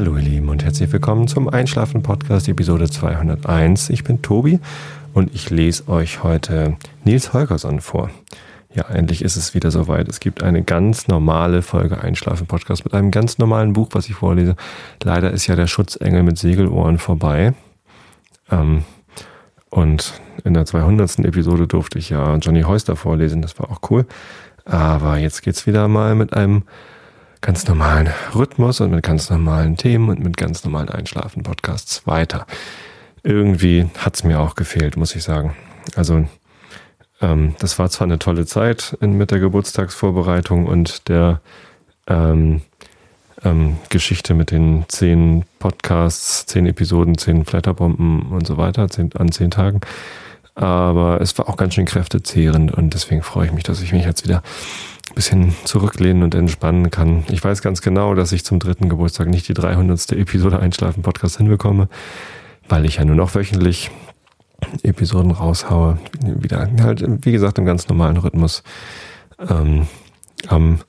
[0.00, 3.90] Hallo ihr Lieben und herzlich willkommen zum Einschlafen Podcast Episode 201.
[3.90, 4.58] Ich bin Tobi
[5.12, 8.08] und ich lese euch heute Nils Holgersson vor.
[8.72, 10.08] Ja, endlich ist es wieder soweit.
[10.08, 14.14] Es gibt eine ganz normale Folge Einschlafen Podcast mit einem ganz normalen Buch, was ich
[14.14, 14.56] vorlese.
[15.02, 17.52] Leider ist ja der Schutzengel mit Segelohren vorbei.
[18.50, 18.84] Ähm,
[19.68, 20.14] und
[20.44, 21.18] in der 200.
[21.26, 23.42] Episode durfte ich ja Johnny Heuster vorlesen.
[23.42, 24.06] Das war auch cool.
[24.64, 26.62] Aber jetzt geht's wieder mal mit einem
[27.40, 32.46] ganz normalen Rhythmus und mit ganz normalen Themen und mit ganz normalen Einschlafen-Podcasts weiter.
[33.22, 35.56] Irgendwie hat's mir auch gefehlt, muss ich sagen.
[35.96, 36.26] Also
[37.20, 41.40] ähm, das war zwar eine tolle Zeit in, mit der Geburtstagsvorbereitung und der
[42.06, 42.62] ähm,
[43.44, 49.32] ähm, Geschichte mit den zehn Podcasts, zehn Episoden, zehn Flatterbomben und so weiter zehn, an
[49.32, 49.80] zehn Tagen.
[50.54, 54.04] Aber es war auch ganz schön kräftezehrend und deswegen freue ich mich, dass ich mich
[54.04, 54.42] jetzt wieder
[55.14, 57.24] bisschen zurücklehnen und entspannen kann.
[57.30, 60.12] Ich weiß ganz genau, dass ich zum dritten Geburtstag nicht die 300.
[60.12, 61.88] Episode Einschlafen Podcast hinbekomme,
[62.68, 63.90] weil ich ja nur noch wöchentlich
[64.82, 65.98] Episoden raushaue.
[66.20, 68.62] Wieder halt, wie gesagt, im ganz normalen Rhythmus.
[69.48, 69.86] Ähm,
[70.48, 70.80] am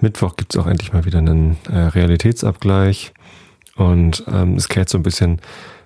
[0.00, 3.12] Mittwoch gibt es auch endlich mal wieder einen äh, Realitätsabgleich
[3.76, 5.40] und ähm, es kehrt so ein bisschen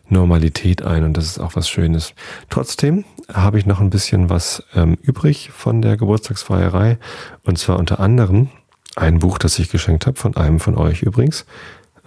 [0.08, 2.14] Normalität ein und das ist auch was Schönes.
[2.50, 6.98] Trotzdem habe ich noch ein bisschen was ähm, übrig von der Geburtstagsfeierei
[7.44, 8.50] und zwar unter anderem
[8.96, 11.46] ein Buch, das ich geschenkt habe von einem von euch übrigens.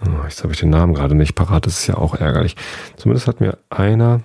[0.04, 2.54] Oh, jetzt habe ich den Namen gerade nicht parat, das ist ja auch ärgerlich.
[2.96, 4.20] Zumindest hat mir einer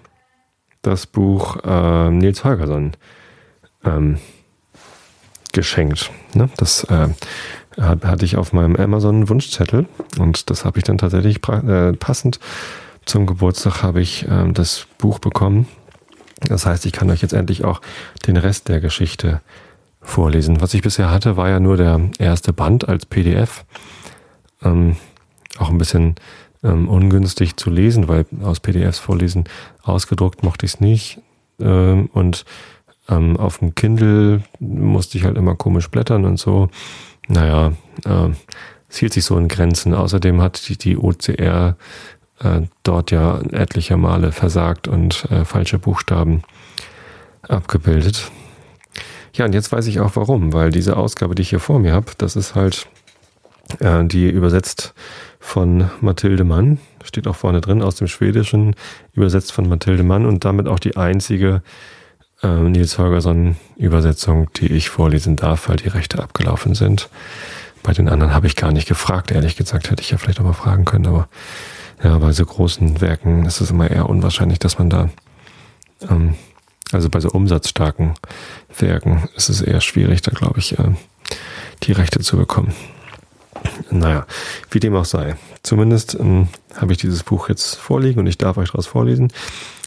[0.82, 2.92] das Buch äh, Nils Holgersson
[3.86, 4.18] ähm,
[5.54, 6.12] geschenkt.
[6.34, 6.50] Ne?
[6.58, 7.10] Das äh,
[7.78, 9.88] hatte ich auf meinem Amazon Wunschzettel
[10.20, 12.40] und das habe ich dann tatsächlich äh, passend
[13.06, 15.68] zum Geburtstag habe ich äh, das Buch bekommen.
[16.48, 17.82] Das heißt, ich kann euch jetzt endlich auch
[18.28, 19.42] den Rest der Geschichte
[20.02, 20.62] vorlesen.
[20.62, 23.66] Was ich bisher hatte, war ja nur der erste Band als PDF.
[24.64, 24.98] Ähm,
[25.58, 26.16] auch ein bisschen
[26.64, 29.46] ähm, ungünstig zu lesen, weil aus PDFs vorlesen
[29.84, 31.22] ausgedruckt mochte ich es nicht.
[31.60, 32.46] Ähm, und
[33.10, 36.70] ähm, auf dem Kindle musste ich halt immer komisch blättern und so.
[37.28, 37.74] Naja,
[38.06, 38.30] äh,
[38.90, 39.94] es hielt sich so in Grenzen.
[39.94, 41.78] Außerdem hat die, die OCR
[42.44, 46.44] äh, dort ja etliche Male versagt und äh, falsche Buchstaben
[47.48, 48.32] abgebildet.
[49.34, 51.94] Ja, und jetzt weiß ich auch warum, weil diese Ausgabe, die ich hier vor mir
[51.94, 52.88] habe, das ist halt
[53.80, 54.94] äh, die übersetzt
[55.40, 58.76] von Mathilde Mann, steht auch vorne drin, aus dem Schwedischen,
[59.14, 61.62] übersetzt von Mathilde Mann und damit auch die einzige
[62.44, 67.10] äh, Nils Holgersson-Übersetzung, die ich vorlesen darf, weil die Rechte abgelaufen sind.
[67.84, 70.46] Bei den anderen habe ich gar nicht gefragt, ehrlich gesagt, hätte ich ja vielleicht auch
[70.46, 71.28] mal fragen können, aber
[72.04, 75.10] ja, bei so großen Werken ist es immer eher unwahrscheinlich, dass man da,
[76.10, 76.36] ähm,
[76.92, 78.14] also bei so umsatzstarken
[78.78, 80.92] Werken ist es eher schwierig, da glaube ich, äh,
[81.84, 82.74] die Rechte zu bekommen.
[83.90, 84.26] Naja,
[84.72, 85.36] wie dem auch sei.
[85.64, 89.32] Zumindest ähm, habe ich dieses Buch jetzt vorliegen und ich darf euch daraus vorlesen.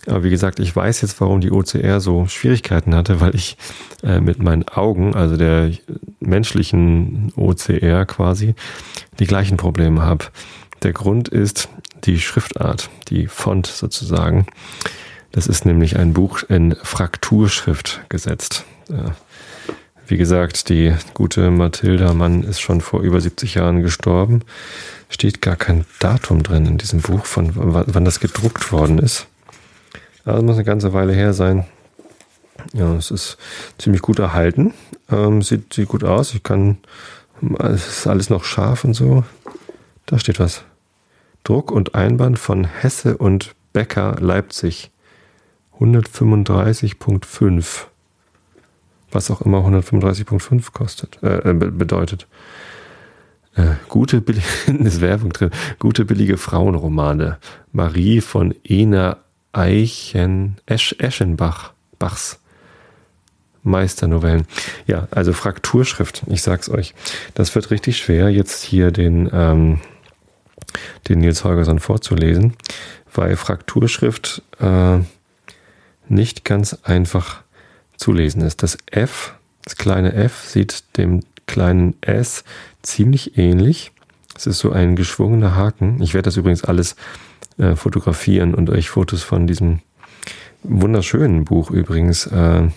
[0.07, 3.57] Aber wie gesagt, ich weiß jetzt, warum die OCR so Schwierigkeiten hatte, weil ich
[4.03, 5.71] äh, mit meinen Augen, also der
[6.21, 8.55] menschlichen OCR quasi,
[9.19, 10.27] die gleichen Probleme habe.
[10.85, 11.71] Der Grund ist
[12.05, 14.47] die Schriftart, die Font sozusagen.
[15.33, 18.65] Das ist nämlich ein Buch in Frakturschrift gesetzt.
[18.91, 19.13] Äh,
[20.07, 24.43] wie gesagt, die gute Mathilda Mann ist schon vor über 70 Jahren gestorben.
[25.09, 29.27] Steht gar kein Datum drin in diesem Buch, von wann das gedruckt worden ist.
[30.27, 31.65] Also muss eine ganze Weile her sein.
[32.75, 33.39] Ja, es ist
[33.79, 34.75] ziemlich gut erhalten.
[35.11, 36.35] Ähm, sieht, sieht gut aus.
[36.35, 36.77] Ich kann,
[37.59, 39.25] es ist alles noch scharf und so.
[40.05, 40.65] Da steht was.
[41.45, 44.91] Druck und Einband von Hesse und Becker Leipzig.
[45.79, 47.87] 135.5
[49.15, 52.27] was auch immer 135.5 kostet, äh, äh bedeutet.
[53.55, 57.39] Äh, gute, billige, ist Werbung drin, gute, billige Frauenromane.
[57.73, 59.19] Marie von Ena
[59.53, 62.41] Eichen, Esch, Eschenbach, Bachs.
[63.67, 64.47] Meisternovellen.
[64.87, 66.95] Ja, also Frakturschrift, ich sag's euch.
[67.33, 69.81] Das wird richtig schwer, jetzt hier den, ähm,
[71.09, 72.55] den Nils Holgersson vorzulesen,
[73.13, 74.99] weil Frakturschrift äh,
[76.09, 77.43] nicht ganz einfach
[77.97, 78.63] zu lesen ist.
[78.63, 79.35] Das F,
[79.65, 82.45] das kleine F, sieht dem kleinen S
[82.83, 83.93] ziemlich ähnlich.
[84.37, 86.03] Es ist so ein geschwungener Haken.
[86.03, 86.97] Ich werde das übrigens alles
[87.59, 89.81] äh, fotografieren und euch Fotos von diesem
[90.65, 92.69] wunderschönen Buch übrigens äh,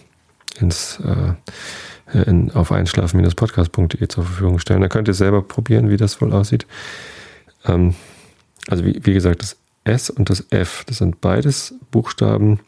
[0.60, 4.82] ins, äh, in, auf einschlafen-podcast.de zur Verfügung stellen.
[4.82, 6.68] Da könnt ihr selber probieren, wie das wohl aussieht.
[7.68, 7.96] Ähm,
[8.68, 12.60] also wie, wie gesagt, das S und das F, das sind beides Buchstaben,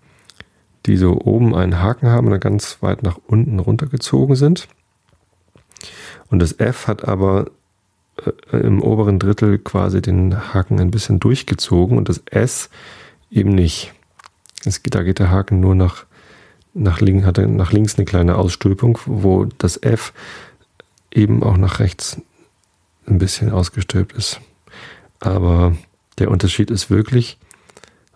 [0.86, 4.68] die so oben einen Haken haben und ganz weit nach unten runtergezogen sind.
[6.30, 7.52] Und das F hat aber
[8.52, 12.70] äh, im oberen Drittel quasi den Haken ein bisschen durchgezogen und das S
[13.30, 13.94] eben nicht.
[14.66, 16.06] Es, da geht der Haken nur nach,
[16.74, 20.14] nach, links, hat nach links eine kleine Ausstülpung, wo das F
[21.12, 22.22] eben auch nach rechts
[23.08, 24.40] ein bisschen ausgestülpt ist.
[25.20, 25.76] Aber
[26.18, 27.38] der Unterschied ist wirklich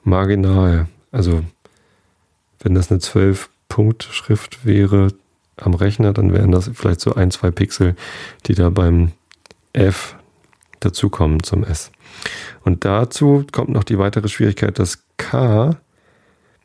[0.03, 0.87] marginal.
[1.11, 1.43] Also
[2.59, 5.09] wenn das eine 12-Punkt-Schrift wäre
[5.57, 7.95] am Rechner, dann wären das vielleicht so ein, zwei Pixel,
[8.45, 9.11] die da beim
[9.73, 10.15] F
[10.79, 11.91] dazukommen zum S.
[12.63, 15.77] Und dazu kommt noch die weitere Schwierigkeit, dass K,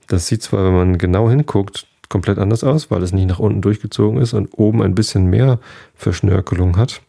[0.06, 3.60] das sieht zwar, wenn man genau hinguckt, komplett anders aus, weil es nicht nach unten
[3.60, 5.58] durchgezogen ist und oben ein bisschen mehr
[5.94, 7.02] Verschnörkelung hat.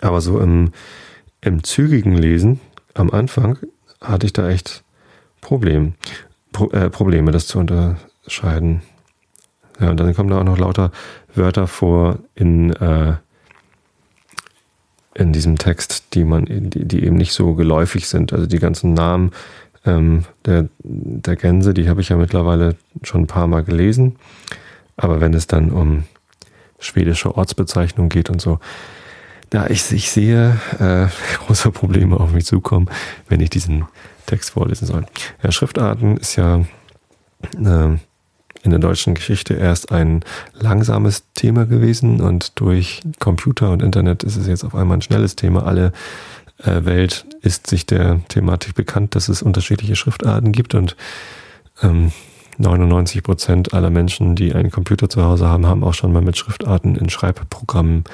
[0.00, 0.72] Aber so im,
[1.40, 2.60] im zügigen Lesen
[2.94, 3.58] am Anfang
[4.00, 4.82] hatte ich da echt
[5.40, 5.94] Problem,
[6.52, 8.82] Pro, äh, Probleme, das zu unterscheiden.
[9.78, 10.90] Ja, und dann kommen da auch noch lauter
[11.34, 13.14] Wörter vor in, äh,
[15.14, 18.32] in diesem Text, die man, die, die eben nicht so geläufig sind.
[18.32, 19.32] Also die ganzen Namen
[19.86, 24.16] ähm, der, der Gänse, die habe ich ja mittlerweile schon ein paar Mal gelesen.
[24.96, 26.04] Aber wenn es dann um
[26.78, 28.58] schwedische Ortsbezeichnung geht und so,
[29.50, 31.06] da ich, ich sehe äh,
[31.46, 32.88] große Probleme auf mich zukommen,
[33.28, 33.84] wenn ich diesen
[34.26, 35.04] Text vorlesen soll.
[35.42, 36.64] Ja, Schriftarten ist ja
[37.56, 37.96] äh,
[38.62, 40.24] in der deutschen Geschichte erst ein
[40.54, 45.34] langsames Thema gewesen und durch Computer und Internet ist es jetzt auf einmal ein schnelles
[45.34, 45.66] Thema.
[45.66, 45.92] Alle
[46.58, 50.96] äh, Welt ist sich der Thematik bekannt, dass es unterschiedliche Schriftarten gibt und
[51.82, 52.12] ähm,
[52.60, 56.36] 99 Prozent aller Menschen, die einen Computer zu Hause haben, haben auch schon mal mit
[56.36, 58.04] Schriftarten in Schreibprogrammen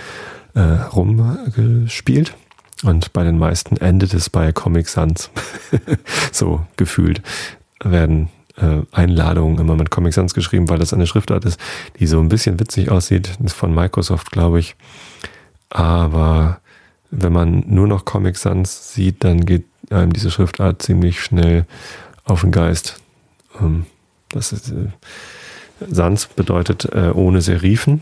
[0.54, 2.34] äh, rumgespielt.
[2.82, 5.30] Und bei den meisten endet es bei Comic Sans.
[6.32, 7.22] so gefühlt
[7.82, 11.58] werden äh, Einladungen immer mit Comic Sans geschrieben, weil das eine Schriftart ist,
[11.98, 13.38] die so ein bisschen witzig aussieht.
[13.42, 14.76] Ist von Microsoft, glaube ich.
[15.70, 16.60] Aber
[17.10, 21.66] wenn man nur noch Comic Sans sieht, dann geht einem diese Schriftart ziemlich schnell
[22.24, 23.00] auf den Geist.
[23.60, 23.86] Ähm,
[24.30, 24.88] das ist, äh,
[25.88, 28.00] Sans bedeutet äh, ohne Serifen.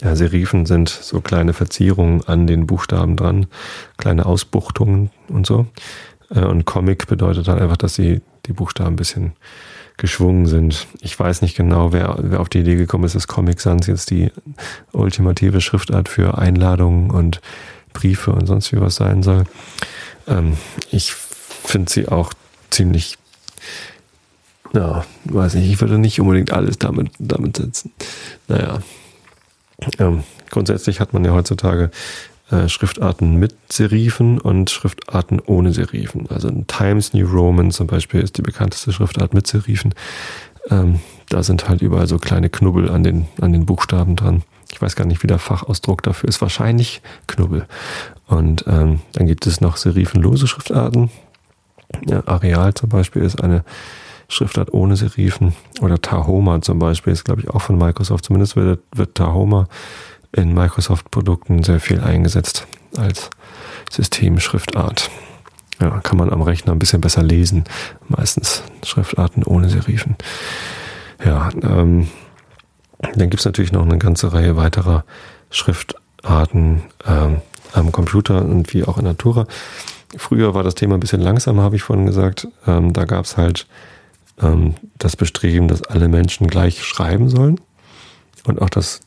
[0.00, 3.46] Ja, Serifen sind so kleine Verzierungen an den Buchstaben dran,
[3.98, 5.66] kleine Ausbuchtungen und so.
[6.30, 9.32] Äh, und Comic bedeutet dann einfach, dass sie die Buchstaben ein bisschen
[9.96, 10.86] geschwungen sind.
[11.00, 14.10] Ich weiß nicht genau, wer, wer auf die Idee gekommen ist, dass Comic Sans jetzt
[14.10, 14.32] die
[14.92, 17.40] ultimative Schriftart für Einladungen und
[17.92, 19.44] Briefe und sonst wie was sein soll.
[20.26, 20.56] Ähm,
[20.90, 22.32] ich finde sie auch
[22.70, 23.16] ziemlich,
[24.72, 27.92] ja, weiß nicht, ich würde nicht unbedingt alles damit, damit setzen.
[28.48, 28.80] Naja,
[29.98, 31.90] ähm, grundsätzlich hat man ja heutzutage
[32.50, 36.28] äh, Schriftarten mit Serifen und Schriftarten ohne Serifen.
[36.30, 39.94] Also Times New Roman zum Beispiel ist die bekannteste Schriftart mit Serifen.
[40.70, 44.42] Ähm, da sind halt überall so kleine Knubbel an den, an den Buchstaben dran.
[44.70, 46.40] Ich weiß gar nicht, wie der Fachausdruck dafür ist.
[46.40, 47.66] Wahrscheinlich Knubbel.
[48.26, 51.10] Und ähm, dann gibt es noch serifenlose Schriftarten.
[52.06, 53.64] Ja, Areal zum Beispiel ist eine
[54.32, 55.54] Schriftart ohne Serifen.
[55.80, 58.24] Oder Tahoma zum Beispiel ist, glaube ich, auch von Microsoft.
[58.24, 59.68] Zumindest wird, wird Tahoma
[60.32, 63.28] in Microsoft-Produkten sehr viel eingesetzt als
[63.90, 65.10] Systemschriftart.
[65.80, 67.64] Ja, kann man am Rechner ein bisschen besser lesen.
[68.08, 70.16] Meistens Schriftarten ohne Serifen.
[71.22, 72.08] Ja, ähm,
[73.00, 75.04] dann gibt es natürlich noch eine ganze Reihe weiterer
[75.50, 77.42] Schriftarten ähm,
[77.74, 79.46] am Computer und wie auch in Natura.
[80.16, 82.48] Früher war das Thema ein bisschen langsamer, habe ich vorhin gesagt.
[82.66, 83.66] Ähm, da gab es halt
[84.42, 87.60] ähm, das Bestreben, dass alle Menschen gleich schreiben sollen
[88.44, 89.00] und auch das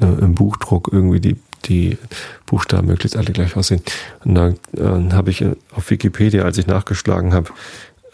[0.00, 1.98] äh, im Buchdruck irgendwie die, die
[2.46, 3.82] Buchstaben möglichst alle gleich aussehen.
[4.24, 7.50] Und da äh, habe ich auf Wikipedia, als ich nachgeschlagen habe,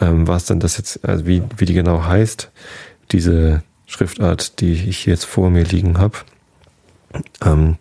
[0.01, 2.51] ähm, was denn das jetzt, also wie, wie die genau heißt,
[3.13, 6.19] diese Schriftart, die ich jetzt vor mir liegen habe.
[7.45, 7.77] Ähm,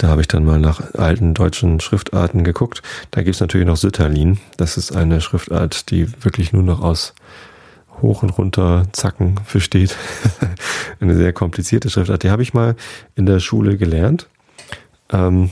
[0.00, 2.80] da habe ich dann mal nach alten deutschen Schriftarten geguckt.
[3.10, 4.38] Da gibt es natürlich noch Sütterlin.
[4.56, 7.14] Das ist eine Schriftart, die wirklich nur noch aus
[8.00, 9.94] hoch und runter Zacken besteht.
[11.00, 12.22] eine sehr komplizierte Schriftart.
[12.22, 12.76] Die habe ich mal
[13.14, 14.26] in der Schule gelernt.
[15.12, 15.50] Ähm,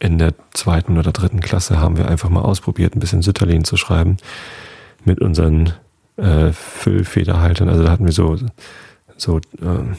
[0.00, 3.76] in der zweiten oder dritten Klasse haben wir einfach mal ausprobiert, ein bisschen Sütterlin zu
[3.76, 4.16] schreiben
[5.04, 5.74] mit unseren
[6.16, 7.68] äh, Füllfederhaltern.
[7.68, 8.36] Also da hatten wir so
[9.16, 9.94] so, äh,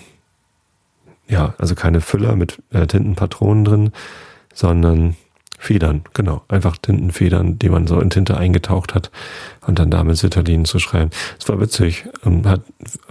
[1.27, 3.91] ja, also keine Füller mit äh, Tintenpatronen drin,
[4.53, 5.15] sondern
[5.59, 6.43] Federn, genau.
[6.49, 9.11] Einfach Tintenfedern, die man so in Tinte eingetaucht hat
[9.65, 11.09] und dann damit Citadin zu schreiben.
[11.39, 12.61] Es war witzig, ähm, hat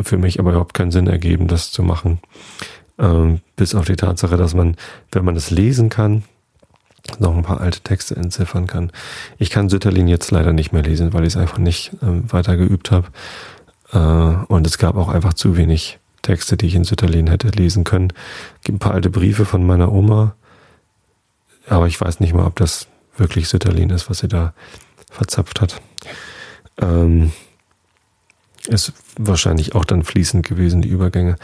[0.00, 2.20] für mich aber überhaupt keinen Sinn ergeben, das zu machen.
[2.99, 4.76] Ähm, bis auf die Tatsache, dass man,
[5.11, 6.23] wenn man das lesen kann,
[7.18, 8.90] noch ein paar alte Texte entziffern kann.
[9.38, 12.56] Ich kann Sütterlin jetzt leider nicht mehr lesen, weil ich es einfach nicht ähm, weiter
[12.56, 13.08] geübt habe.
[13.92, 17.85] Äh, und es gab auch einfach zu wenig Texte, die ich in Sütterlin hätte lesen
[17.85, 18.12] können.
[18.56, 20.35] Es gibt ein paar alte Briefe von meiner Oma,
[21.68, 24.52] aber ich weiß nicht mal, ob das wirklich Sütterlin ist, was sie da
[25.09, 25.80] verzapft hat.
[26.80, 27.33] Ähm,
[28.66, 31.37] ist wahrscheinlich auch dann fließend gewesen, die Übergänge.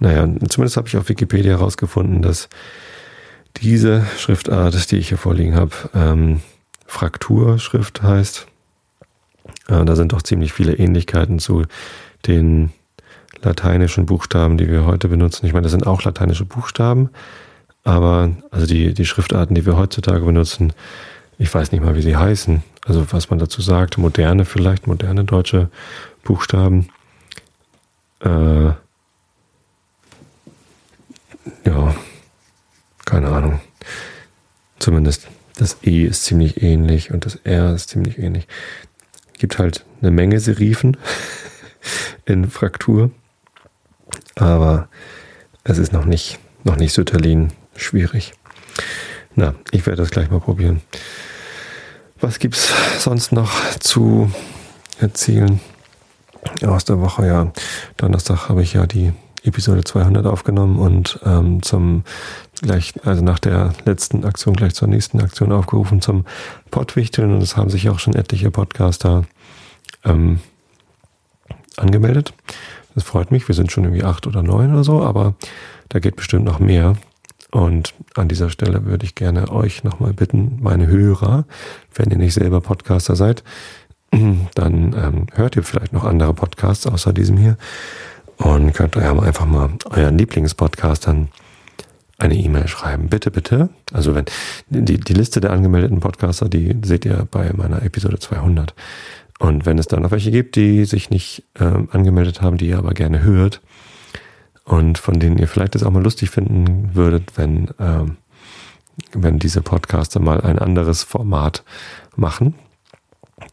[0.00, 2.48] Naja, zumindest habe ich auf Wikipedia herausgefunden, dass
[3.58, 6.40] diese Schriftart, die ich hier vorliegen habe, ähm,
[6.86, 8.48] Frakturschrift heißt.
[9.68, 11.64] Äh, da sind doch ziemlich viele Ähnlichkeiten zu
[12.26, 12.72] den
[13.42, 15.46] lateinischen Buchstaben, die wir heute benutzen.
[15.46, 17.10] Ich meine, das sind auch lateinische Buchstaben,
[17.84, 20.72] aber also die, die Schriftarten, die wir heutzutage benutzen,
[21.38, 22.62] ich weiß nicht mal, wie sie heißen.
[22.84, 25.70] Also was man dazu sagt, moderne vielleicht, moderne deutsche
[26.22, 26.88] Buchstaben.
[28.20, 28.72] Äh,
[31.64, 31.94] ja,
[33.06, 33.60] keine Ahnung.
[34.78, 38.46] Zumindest das E ist ziemlich ähnlich und das R ist ziemlich ähnlich.
[39.38, 40.96] Gibt halt eine Menge Serifen
[42.24, 43.10] in Fraktur,
[44.40, 44.88] aber
[45.64, 48.32] es ist noch nicht, noch nicht Sütterlin schwierig.
[49.34, 50.82] Na, ich werde das gleich mal probieren.
[52.20, 54.30] Was gibt's sonst noch zu
[54.98, 55.60] erzählen
[56.62, 57.26] aus der Woche?
[57.26, 57.52] Ja,
[57.96, 62.04] Donnerstag habe ich ja die Episode 200 aufgenommen und ähm, zum
[62.60, 66.26] gleich, also nach der letzten Aktion gleich zur nächsten Aktion aufgerufen zum
[66.70, 69.24] Pottwichteln und es haben sich auch schon etliche Podcaster
[70.04, 70.40] ähm,
[71.76, 72.34] angemeldet.
[72.94, 73.46] Das freut mich.
[73.48, 75.34] Wir sind schon irgendwie acht oder neun oder so, aber
[75.88, 76.96] da geht bestimmt noch mehr.
[77.50, 81.44] Und an dieser Stelle würde ich gerne euch nochmal bitten, meine Hörer,
[81.94, 83.42] wenn ihr nicht selber Podcaster seid,
[84.54, 87.56] dann ähm, hört ihr vielleicht noch andere Podcasts außer diesem hier
[88.36, 91.28] und könnt euch einfach mal euren Lieblingspodcastern
[92.18, 93.08] eine E-Mail schreiben.
[93.08, 93.70] Bitte, bitte.
[93.92, 94.26] Also wenn
[94.68, 98.74] die, die Liste der angemeldeten Podcaster, die seht ihr bei meiner Episode 200.
[99.40, 102.76] Und wenn es da noch welche gibt, die sich nicht ähm, angemeldet haben, die ihr
[102.76, 103.62] aber gerne hört
[104.64, 108.18] und von denen ihr vielleicht es auch mal lustig finden würdet, wenn, ähm,
[109.12, 111.64] wenn diese Podcaster mal ein anderes Format
[112.16, 112.54] machen,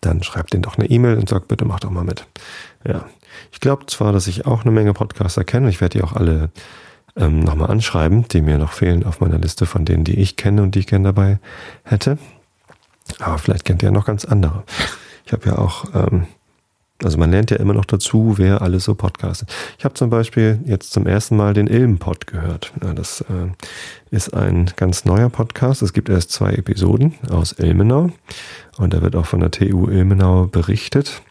[0.01, 2.25] dann schreibt denen doch eine E-Mail und sagt, bitte macht doch mal mit.
[2.85, 3.05] Ja,
[3.53, 5.69] ich glaube zwar, dass ich auch eine Menge Podcaster kenne.
[5.69, 6.49] Ich werde die auch alle
[7.15, 10.63] ähm, nochmal anschreiben, die mir noch fehlen auf meiner Liste von denen, die ich kenne
[10.63, 11.39] und die ich gerne dabei
[11.83, 12.17] hätte.
[13.19, 14.65] Aber vielleicht kennt ihr ja noch ganz andere.
[15.27, 16.25] Ich habe ja auch, ähm,
[17.03, 19.53] also man lernt ja immer noch dazu, wer alles so podcastet.
[19.77, 22.71] Ich habe zum Beispiel jetzt zum ersten Mal den Ilm-Pod gehört.
[22.81, 23.49] Ja, das äh,
[24.09, 25.81] ist ein ganz neuer Podcast.
[25.81, 28.11] Es gibt erst zwei Episoden aus Ilmenau
[28.77, 31.21] und da wird auch von der TU Ilmenau berichtet.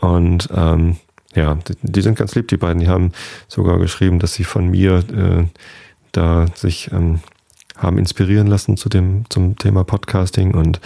[0.00, 0.96] Und ähm,
[1.34, 2.80] ja, die, die, sind ganz lieb, die beiden.
[2.80, 3.12] Die haben
[3.46, 5.44] sogar geschrieben, dass sie von mir äh,
[6.12, 7.20] da sich ähm,
[7.82, 10.80] haben inspirieren lassen zu dem, zum Thema Podcasting und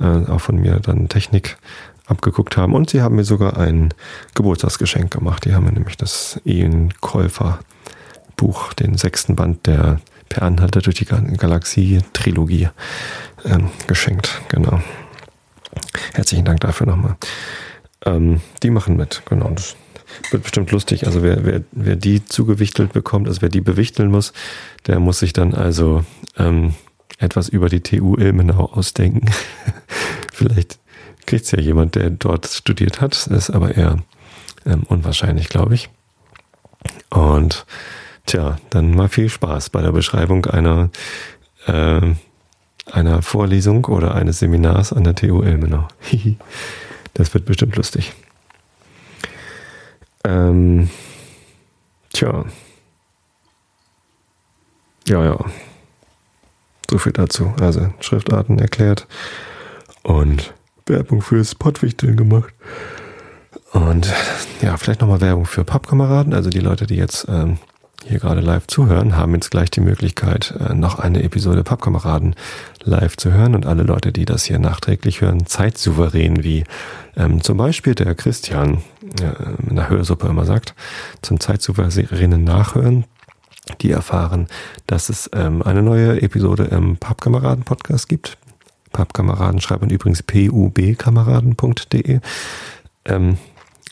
[0.00, 1.58] äh, auch von mir dann Technik
[2.06, 2.74] abgeguckt haben.
[2.74, 3.94] Und sie haben mir sogar ein
[4.34, 5.44] Geburtstagsgeschenk gemacht.
[5.44, 7.60] Die haben mir nämlich das Ian Käufer
[8.36, 12.68] Buch, den sechsten Band der Per Anhalter durch die Galaxie Trilogie
[13.44, 14.42] ähm, geschenkt.
[14.48, 14.82] Genau.
[16.12, 17.16] Herzlichen Dank dafür nochmal.
[18.04, 19.50] Ähm, die machen mit, genau.
[19.50, 19.74] Das
[20.30, 21.06] wird bestimmt lustig.
[21.06, 24.32] Also wer, wer, wer die zugewichtelt bekommt, also wer die bewichteln muss,
[24.86, 26.04] der muss sich dann also
[26.36, 26.74] ähm,
[27.18, 29.30] etwas über die TU Ilmenau ausdenken.
[30.32, 30.78] Vielleicht
[31.26, 33.26] kriegt es ja jemand, der dort studiert hat.
[33.26, 33.98] Ist aber eher
[34.64, 35.90] ähm, unwahrscheinlich, glaube ich.
[37.10, 37.66] Und
[38.26, 40.90] tja, dann mal viel Spaß bei der Beschreibung einer,
[41.66, 42.00] äh,
[42.90, 45.88] einer Vorlesung oder eines Seminars an der TU Ilmenau.
[47.14, 48.12] das wird bestimmt lustig.
[50.28, 50.90] Ähm,
[52.12, 52.44] tja.
[55.06, 55.38] Ja, ja.
[56.90, 57.54] So viel dazu.
[57.60, 59.06] Also Schriftarten erklärt
[60.02, 60.52] und
[60.86, 62.52] Werbung fürs Pottwichteln gemacht.
[63.72, 64.12] Und
[64.60, 67.58] ja, vielleicht nochmal Werbung für Pappkameraden, also die Leute, die jetzt ähm,
[68.08, 72.34] hier gerade live zuhören, haben jetzt gleich die Möglichkeit, äh, noch eine Episode Pappkameraden
[72.82, 76.64] live zu hören und alle Leute, die das hier nachträglich hören, zeitsouverän, wie
[77.16, 78.82] ähm, zum Beispiel der Christian
[79.20, 80.74] äh, in der Hörsuppe immer sagt,
[81.22, 83.04] zum zeitsouveränen Nachhören,
[83.82, 84.48] die erfahren,
[84.86, 88.38] dass es ähm, eine neue Episode im Pappkameraden-Podcast gibt.
[88.92, 92.20] Pappkameraden schreibt man übrigens pubkameraden.de.
[93.04, 93.36] Ähm,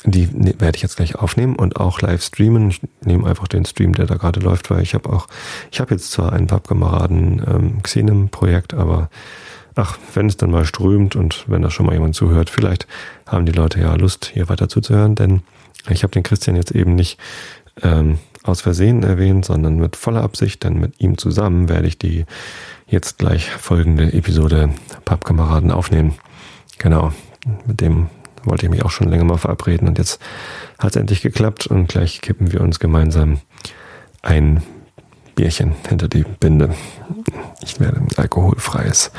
[0.04, 2.70] die ne, werde ich jetzt gleich aufnehmen und auch live streamen.
[2.70, 5.26] Ich nehme einfach den Stream, der da gerade läuft, weil ich habe auch,
[5.70, 9.10] ich habe jetzt zwar ein Pappkameraden ähm, Xenem-Projekt, aber
[9.74, 12.86] ach, wenn es dann mal strömt und wenn da schon mal jemand zuhört, vielleicht
[13.26, 15.42] haben die Leute ja Lust, hier weiter zuzuhören, denn
[15.88, 17.18] ich habe den Christian jetzt eben nicht
[17.82, 22.24] ähm, aus Versehen erwähnt, sondern mit voller Absicht, denn mit ihm zusammen werde ich die
[22.86, 24.70] jetzt gleich folgende Episode
[25.04, 26.14] Pappkameraden aufnehmen.
[26.78, 27.12] Genau,
[27.66, 28.08] mit dem
[28.46, 30.20] wollte ich mich auch schon länger mal verabreden und jetzt
[30.78, 33.40] hat es endlich geklappt und gleich kippen wir uns gemeinsam
[34.22, 34.62] ein
[35.34, 36.74] Bierchen hinter die Binde.
[37.62, 39.12] Ich werde ein alkoholfreies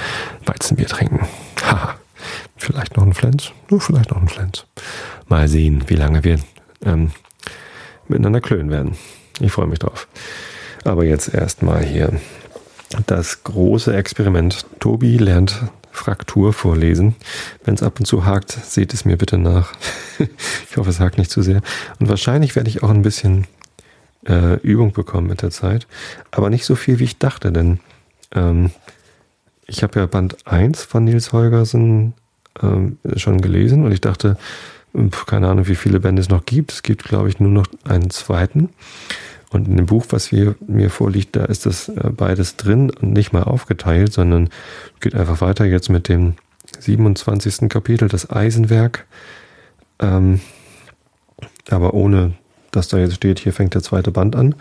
[0.45, 1.27] Weizenbier trinken.
[1.63, 1.95] Haha.
[2.55, 3.51] vielleicht noch ein Flens.
[3.69, 4.65] Nur vielleicht noch ein Flens.
[5.27, 6.39] Mal sehen, wie lange wir
[6.83, 7.11] ähm,
[8.07, 8.97] miteinander klönen werden.
[9.39, 10.07] Ich freue mich drauf.
[10.83, 12.19] Aber jetzt erstmal hier
[13.05, 14.65] das große Experiment.
[14.79, 15.61] Tobi lernt
[15.97, 17.15] Fraktur vorlesen.
[17.63, 19.73] Wenn es ab und zu hakt, seht es mir bitte nach.
[20.69, 21.61] ich hoffe, es hakt nicht zu sehr.
[21.99, 23.47] Und wahrscheinlich werde ich auch ein bisschen
[24.27, 25.87] äh, Übung bekommen mit der Zeit.
[26.31, 27.79] Aber nicht so viel, wie ich dachte, denn
[28.33, 28.71] ähm,
[29.65, 32.13] ich habe ja Band 1 von Nils Holgersen
[32.61, 34.37] ähm, schon gelesen und ich dachte,
[35.25, 36.71] keine Ahnung, wie viele Bände es noch gibt.
[36.71, 38.69] Es gibt, glaube ich, nur noch einen zweiten.
[39.49, 43.13] Und in dem Buch, was hier, mir vorliegt, da ist das äh, beides drin und
[43.13, 44.49] nicht mal aufgeteilt, sondern
[44.99, 46.35] geht einfach weiter jetzt mit dem
[46.79, 47.69] 27.
[47.69, 49.05] Kapitel, das Eisenwerk.
[49.99, 50.41] Ähm,
[51.69, 52.33] aber ohne,
[52.71, 54.55] dass da jetzt steht, hier fängt der zweite Band an.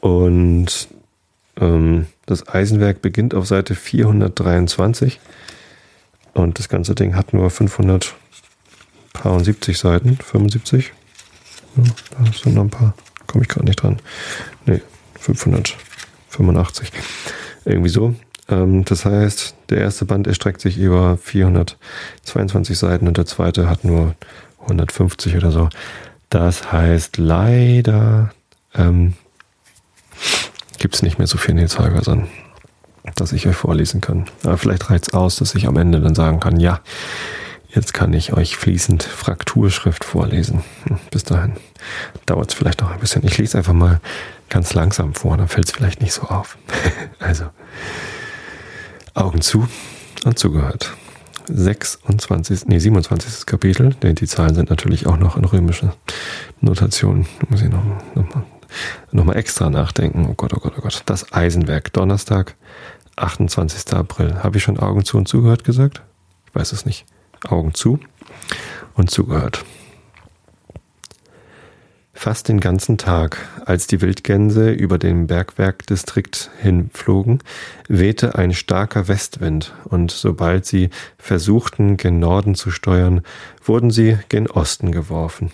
[0.00, 0.88] Und
[1.58, 5.18] ähm, das Eisenwerk beginnt auf Seite 423.
[6.34, 10.92] Und das ganze Ding hat nur 570 Seiten, 75.
[11.76, 12.94] Ja, da sind noch ein paar
[13.30, 13.98] komme ich gerade nicht dran.
[14.66, 14.82] Nee,
[15.20, 16.90] 585.
[17.64, 18.14] Irgendwie so.
[18.48, 23.84] Ähm, das heißt, der erste Band erstreckt sich über 422 Seiten und der zweite hat
[23.84, 24.14] nur
[24.62, 25.68] 150 oder so.
[26.28, 28.32] Das heißt, leider
[28.74, 29.14] ähm,
[30.78, 32.28] gibt es nicht mehr so viel Nils Holgersson,
[33.14, 34.26] dass ich euch vorlesen kann.
[34.42, 36.80] Aber vielleicht reicht es aus, dass ich am Ende dann sagen kann, ja,
[37.72, 40.64] Jetzt kann ich euch fließend Frakturschrift vorlesen.
[41.10, 41.52] Bis dahin
[42.26, 43.24] dauert es vielleicht noch ein bisschen.
[43.24, 44.00] Ich lese einfach mal
[44.48, 46.58] ganz langsam vor, dann fällt es vielleicht nicht so auf.
[47.20, 47.46] also,
[49.14, 49.68] Augen zu
[50.24, 50.92] und zugehört.
[51.46, 53.46] 26, nee, 27.
[53.46, 55.94] Kapitel, denn die Zahlen sind natürlich auch noch in römischer
[56.60, 57.26] Notation.
[57.48, 57.84] Muss ich noch,
[58.14, 58.44] noch, mal,
[59.12, 60.26] noch mal extra nachdenken.
[60.28, 61.02] Oh Gott, oh Gott, oh Gott.
[61.06, 62.56] Das Eisenwerk, Donnerstag,
[63.16, 63.92] 28.
[63.94, 64.42] April.
[64.42, 66.02] Habe ich schon Augen zu und zugehört gesagt?
[66.46, 67.06] Ich weiß es nicht.
[67.48, 67.98] Augen zu
[68.94, 69.64] und zugehört.
[72.12, 77.42] Fast den ganzen Tag, als die Wildgänse über den Bergwerkdistrikt hinflogen,
[77.88, 83.22] wehte ein starker Westwind, und sobald sie versuchten, gen Norden zu steuern,
[83.64, 85.50] wurden sie gen Osten geworfen.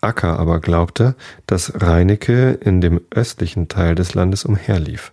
[0.00, 5.12] Acker aber glaubte, dass Reinecke in dem östlichen Teil des Landes umherlief.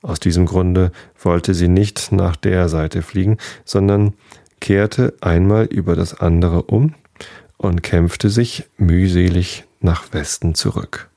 [0.00, 3.36] Aus diesem Grunde wollte sie nicht nach der Seite fliegen,
[3.66, 4.14] sondern
[4.60, 6.94] kehrte einmal über das andere um
[7.56, 11.08] und kämpfte sich mühselig nach Westen zurück.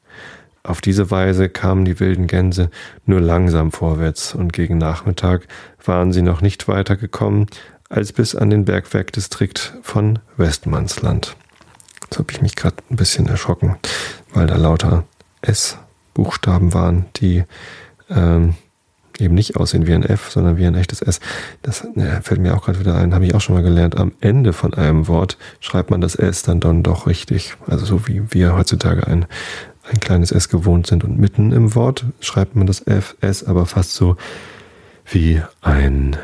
[0.63, 2.69] Auf diese Weise kamen die wilden Gänse
[3.05, 5.47] nur langsam vorwärts und gegen Nachmittag
[5.83, 7.47] waren sie noch nicht weiter gekommen
[7.89, 11.35] als bis an den Bergwerkdistrikt von Westmannsland.
[12.03, 13.77] Jetzt habe ich mich gerade ein bisschen erschrocken,
[14.33, 15.05] weil da lauter
[15.41, 17.43] S-Buchstaben waren, die
[18.09, 18.55] ähm,
[19.21, 21.19] eben nicht aussehen wie ein F, sondern wie ein echtes S.
[21.61, 23.97] Das ja, fällt mir auch gerade wieder ein, habe ich auch schon mal gelernt.
[23.97, 27.55] Am Ende von einem Wort schreibt man das S dann, dann doch richtig.
[27.67, 29.25] Also so wie wir heutzutage ein,
[29.89, 31.03] ein kleines S gewohnt sind.
[31.03, 34.17] Und mitten im Wort schreibt man das F, S, aber fast so
[35.05, 36.17] wie ein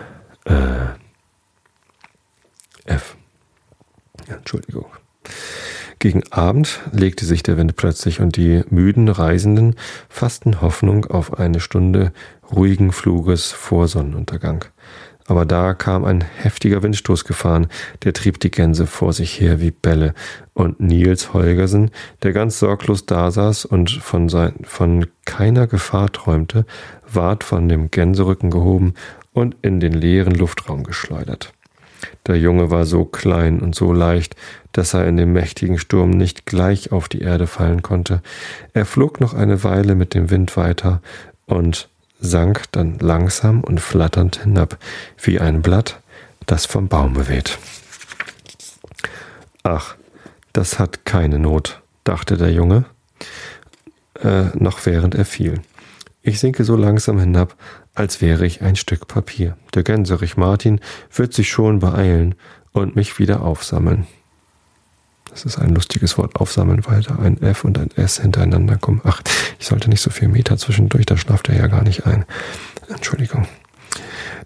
[0.46, 0.96] äh,
[2.86, 3.16] F.
[4.28, 4.86] Ja, Entschuldigung.
[6.00, 9.76] Gegen Abend legte sich der Wind plötzlich und die müden Reisenden
[10.10, 12.12] fassten Hoffnung auf eine Stunde
[12.52, 14.66] ruhigen Fluges vor Sonnenuntergang.
[15.26, 17.68] Aber da kam ein heftiger Windstoß gefahren,
[18.04, 20.14] der trieb die Gänse vor sich her wie Bälle,
[20.54, 21.92] und Nils Holgersen,
[22.24, 26.66] der ganz sorglos dasaß und von, sein, von keiner Gefahr träumte,
[27.12, 28.94] ward von dem Gänserücken gehoben
[29.34, 31.54] und in den leeren Luftraum geschleudert.
[32.28, 34.36] Der Junge war so klein und so leicht,
[34.72, 38.22] dass er in dem mächtigen Sturm nicht gleich auf die Erde fallen konnte.
[38.74, 41.02] Er flog noch eine Weile mit dem Wind weiter
[41.46, 44.78] und sank dann langsam und flatternd hinab,
[45.22, 46.02] wie ein Blatt,
[46.46, 47.58] das vom Baume weht.
[49.64, 49.96] Ach,
[50.54, 52.86] das hat keine Not, dachte der Junge,
[54.24, 55.62] äh, noch während er fiel.
[56.28, 57.56] Ich sinke so langsam hinab,
[57.96, 59.56] als wäre ich ein Stück Papier.
[59.74, 60.82] Der Gänserich Martin
[61.16, 62.36] wird sich schon beeilen
[62.74, 64.08] und mich wieder aufsammeln.
[65.30, 69.00] Das ist ein lustiges Wort, aufsammeln, weil da ein F und ein S hintereinander kommen.
[69.06, 69.22] Ach,
[69.58, 72.26] ich sollte nicht so viel Meter zwischendurch, da schlaft er ja gar nicht ein.
[72.90, 73.48] Entschuldigung.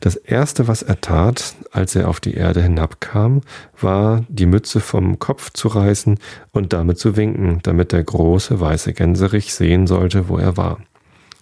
[0.02, 3.42] Das erste, was er tat, als er auf die Erde hinabkam,
[3.80, 6.20] war, die Mütze vom Kopf zu reißen
[6.52, 10.78] und damit zu winken, damit der große weiße Gänserich sehen sollte, wo er war.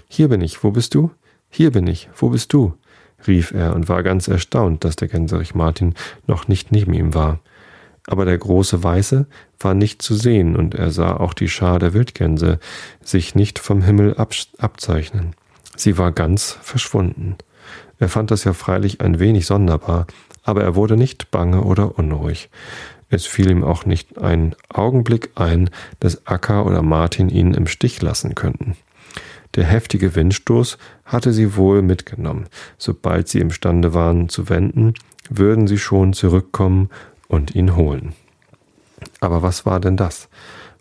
[0.10, 1.12] Hier bin ich, wo bist du?
[1.50, 2.74] Hier bin ich, wo bist du?
[3.28, 5.94] rief er und war ganz erstaunt, dass der Gänserich Martin
[6.26, 7.40] noch nicht neben ihm war
[8.10, 9.28] aber der große Weiße
[9.60, 12.60] war nicht zu sehen, und er sah auch die Schar der Wildgänse
[13.04, 15.36] sich nicht vom Himmel abzeichnen.
[15.76, 17.38] Sie war ganz verschwunden.
[18.00, 20.08] Er fand das ja freilich ein wenig sonderbar,
[20.44, 22.50] aber er wurde nicht bange oder unruhig.
[23.10, 25.70] Es fiel ihm auch nicht ein Augenblick ein,
[26.00, 28.76] dass Akka oder Martin ihn im Stich lassen könnten.
[29.56, 32.46] Der heftige Windstoß hatte sie wohl mitgenommen.
[32.78, 34.94] Sobald sie imstande waren zu wenden,
[35.30, 36.90] würden sie schon zurückkommen
[37.28, 38.14] und ihn holen.
[39.20, 40.30] Aber was war denn das?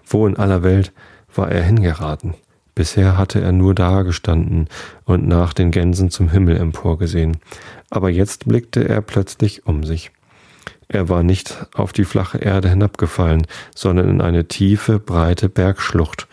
[0.07, 0.93] Wo in aller Welt
[1.35, 2.35] war er hingeraten?
[2.75, 4.69] Bisher hatte er nur dagestanden
[5.05, 7.39] und nach den Gänsen zum Himmel emporgesehen,
[7.91, 10.13] aber jetzt blickte er plötzlich um sich.
[10.87, 16.29] Er war nicht auf die flache Erde hinabgefallen, sondern in eine tiefe, breite Bergschlucht,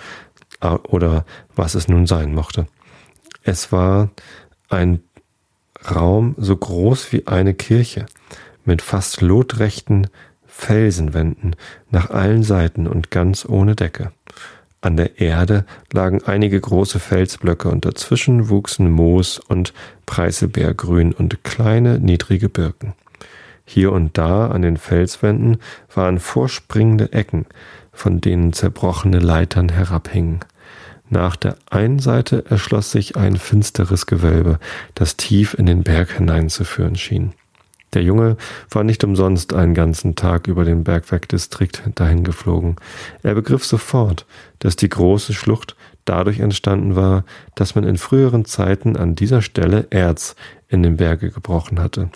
[0.73, 1.25] oder
[1.55, 2.67] was es nun sein mochte.
[3.43, 4.09] Es war
[4.69, 5.01] ein
[5.89, 8.05] Raum so groß wie eine Kirche,
[8.63, 10.07] mit fast lotrechten
[10.47, 11.55] Felsenwänden
[11.91, 14.11] nach allen Seiten und ganz ohne Decke.
[14.81, 19.73] An der Erde lagen einige große Felsblöcke und dazwischen wuchsen Moos und
[20.05, 22.93] Preiselbeergrün und kleine, niedrige Birken.
[23.65, 25.57] Hier und da an den Felswänden
[25.93, 27.47] waren vorspringende Ecken,
[27.91, 30.41] von denen zerbrochene Leitern herabhingen.
[31.09, 34.59] Nach der einen Seite erschloss sich ein finsteres Gewölbe,
[34.95, 37.33] das tief in den Berg hineinzuführen schien.
[37.93, 38.35] Der Junge
[38.69, 42.75] war nicht umsonst einen ganzen Tag über den Bergwerkdistrikt dahin geflogen.
[43.23, 44.25] Er begriff sofort,
[44.59, 47.23] dass die große Schlucht dadurch entstanden war,
[47.55, 50.35] dass man in früheren Zeiten an dieser Stelle Erz
[50.67, 52.09] in den Berge gebrochen hatte.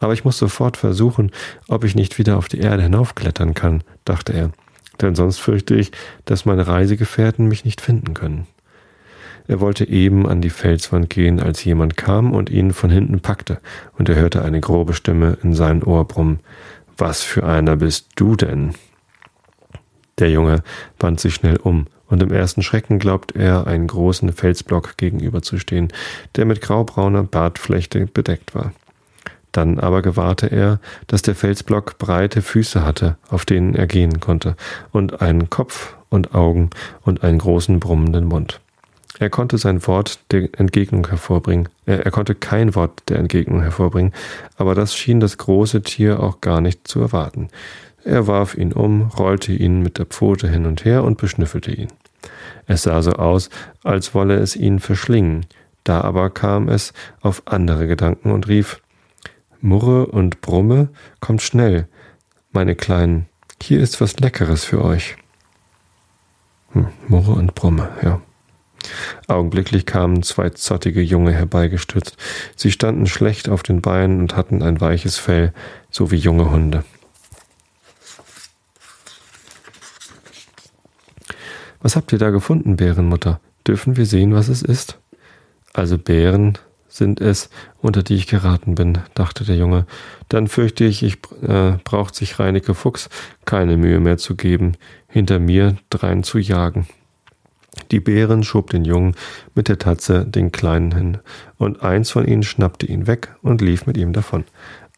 [0.00, 1.30] Aber ich muss sofort versuchen,
[1.68, 4.50] ob ich nicht wieder auf die Erde hinaufklettern kann, dachte er
[5.00, 5.92] denn sonst fürchte ich,
[6.24, 8.46] dass meine Reisegefährten mich nicht finden können.
[9.46, 13.60] Er wollte eben an die Felswand gehen, als jemand kam und ihn von hinten packte,
[13.98, 16.40] und er hörte eine grobe Stimme in sein Ohr brummen.
[16.96, 18.74] Was für einer bist du denn?
[20.18, 20.62] Der Junge
[20.98, 25.92] wand sich schnell um, und im ersten Schrecken glaubt er, einen großen Felsblock gegenüberzustehen,
[26.36, 28.72] der mit graubrauner Bartflechte bedeckt war.
[29.54, 34.56] Dann aber gewahrte er, dass der Felsblock breite Füße hatte, auf denen er gehen konnte,
[34.90, 36.70] und einen Kopf und Augen
[37.02, 38.60] und einen großen brummenden Mund.
[39.20, 41.68] Er konnte sein Wort der Entgegnung hervorbringen.
[41.86, 44.12] Er, er, konnte kein Wort der Entgegnung hervorbringen,
[44.56, 47.48] aber das schien das große Tier auch gar nicht zu erwarten.
[48.02, 51.92] Er warf ihn um, rollte ihn mit der Pfote hin und her und beschnüffelte ihn.
[52.66, 53.50] Es sah so aus,
[53.84, 55.46] als wolle es ihn verschlingen.
[55.84, 58.80] Da aber kam es auf andere Gedanken und rief
[59.64, 61.88] Murre und Brumme, kommt schnell,
[62.52, 63.30] meine Kleinen,
[63.62, 65.16] hier ist was Leckeres für euch.
[66.72, 68.20] Hm, Murre und Brumme, ja.
[69.26, 72.18] Augenblicklich kamen zwei zottige Junge herbeigestürzt.
[72.56, 75.54] Sie standen schlecht auf den Beinen und hatten ein weiches Fell,
[75.90, 76.84] so wie junge Hunde.
[81.80, 83.40] Was habt ihr da gefunden, Bärenmutter?
[83.66, 84.98] Dürfen wir sehen, was es ist?
[85.72, 86.58] Also Bären
[86.94, 89.84] sind es, unter die ich geraten bin, dachte der Junge.
[90.28, 93.08] Dann fürchte ich, ich äh, braucht sich Reineke Fuchs
[93.44, 94.76] keine Mühe mehr zu geben,
[95.08, 96.86] hinter mir drein zu jagen.
[97.90, 99.16] Die Bären schob den Jungen
[99.56, 101.18] mit der Tatze den Kleinen hin,
[101.58, 104.44] und eins von ihnen schnappte ihn weg und lief mit ihm davon.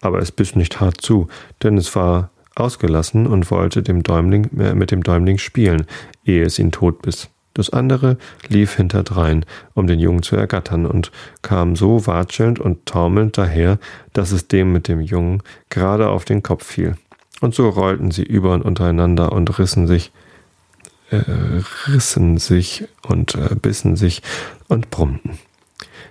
[0.03, 1.29] Aber es biss nicht hart zu,
[1.63, 5.87] denn es war ausgelassen und wollte dem Däumling, äh, mit dem Däumling spielen,
[6.27, 7.31] ehe es ihn tot biss.
[7.57, 13.39] Das andere lief hinterdrein, um den Jungen zu ergattern, und kam so watschelnd und taumelnd
[13.39, 13.79] daher,
[14.13, 16.99] dass es dem mit dem Jungen gerade auf den Kopf fiel.
[17.41, 20.13] Und so rollten sie über und untereinander und rissen sich,
[21.11, 21.23] äh,
[21.87, 24.21] rissen sich und äh, bissen sich
[24.69, 25.39] und brummten.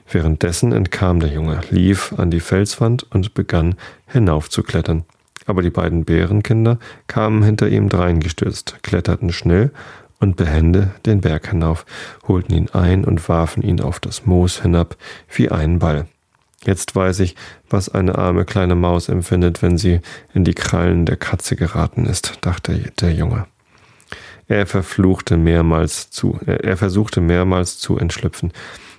[0.10, 3.76] Währenddessen entkam der Junge, lief an die Felswand und begann
[4.08, 5.04] hinaufzuklettern.
[5.46, 9.72] Aber die beiden Bärenkinder kamen hinter ihm dreingestürzt, kletterten schnell
[10.20, 11.86] und behende den Berg hinauf,
[12.28, 14.96] holten ihn ein und warfen ihn auf das Moos hinab
[15.34, 16.08] wie einen Ball.
[16.66, 17.36] Jetzt weiß ich,
[17.70, 20.02] was eine arme kleine Maus empfindet, wenn sie
[20.34, 23.46] in die Krallen der Katze geraten ist, dachte der Junge.
[24.48, 28.52] Er verfluchte mehrmals zu, er versuchte mehrmals zu entschlüpfen.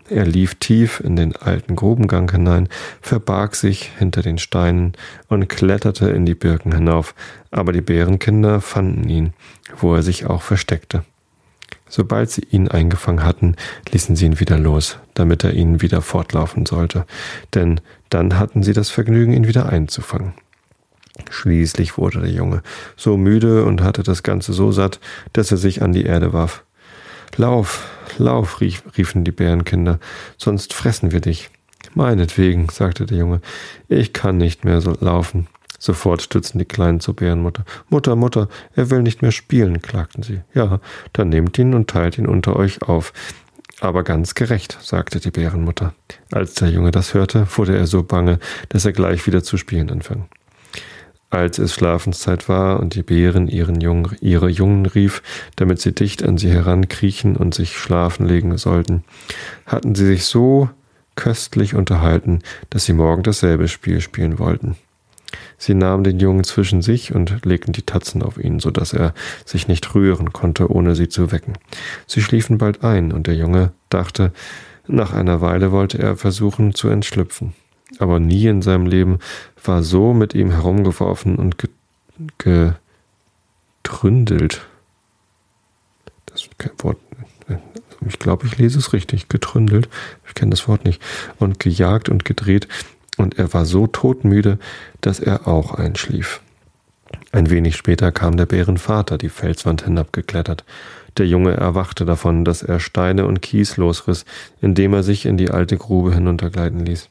[0.09, 2.69] Er lief tief in den alten Grubengang hinein,
[3.01, 4.93] verbarg sich hinter den Steinen
[5.29, 7.15] und kletterte in die Birken hinauf,
[7.51, 9.33] aber die Bärenkinder fanden ihn,
[9.79, 11.05] wo er sich auch versteckte.
[11.89, 13.57] Sobald sie ihn eingefangen hatten,
[13.91, 17.05] ließen sie ihn wieder los, damit er ihnen wieder fortlaufen sollte,
[17.55, 20.35] denn dann hatten sie das Vergnügen, ihn wieder einzufangen.
[21.31, 22.63] Schließlich wurde der Junge
[22.97, 25.01] so müde und hatte das Ganze so satt,
[25.33, 26.66] dass er sich an die Erde warf.
[27.37, 27.87] Lauf,
[28.19, 29.99] lauf, rief, riefen die Bärenkinder,
[30.39, 31.51] sonst fressen wir dich.
[31.95, 33.41] Meinetwegen, sagte der Junge,
[33.89, 35.47] ich kann nicht mehr so laufen.
[35.79, 37.65] Sofort stürzten die Kleinen zur Bärenmutter.
[37.91, 40.41] Mutter, Mutter, er will nicht mehr spielen, klagten sie.
[40.55, 40.81] Ja,
[41.13, 43.13] dann nehmt ihn und teilt ihn unter euch auf.
[43.81, 45.93] aber ganz gerecht, sagte die Bärenmutter.
[46.33, 48.39] Als der Junge das hörte, wurde er so bange,
[48.71, 50.25] dass er gleich wieder zu spielen anfing.
[51.29, 55.23] Als es Schlafenszeit war und die Bären ihren Jungen, ihre Jungen rief,
[55.57, 59.03] damit sie dicht an sie herankriechen und sich schlafen legen sollten,
[59.67, 60.71] hatten sie sich so
[61.17, 64.77] köstlich unterhalten, dass sie morgen dasselbe Spiel spielen wollten.
[65.59, 69.15] Sie nahmen den Jungen zwischen sich und legten die Tatzen auf ihn, so dass er
[69.45, 71.55] sich nicht rühren konnte, ohne sie zu wecken.
[72.07, 74.33] Sie schliefen bald ein, und der Junge dachte,
[74.87, 77.55] nach einer Weile wollte er versuchen zu entschlüpfen.
[77.99, 79.19] Aber nie in seinem Leben
[79.67, 81.57] war so mit ihm herumgeworfen und
[83.83, 84.67] getründelt.
[86.27, 86.49] Das
[86.79, 86.99] Wort,
[88.07, 89.89] ich glaube, ich lese es richtig, getründelt,
[90.27, 91.03] ich kenne das Wort nicht,
[91.39, 92.69] und gejagt und gedreht,
[93.17, 94.59] und er war so todmüde,
[95.01, 96.41] dass er auch einschlief.
[97.33, 100.65] Ein wenig später kam der Bärenvater die Felswand hinabgeklettert.
[101.17, 104.25] Der Junge erwachte davon, dass er Steine und Kies losriss,
[104.61, 107.09] indem er sich in die alte Grube hinuntergleiten ließ.